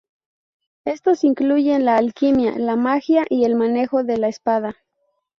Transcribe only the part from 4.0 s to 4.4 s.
de la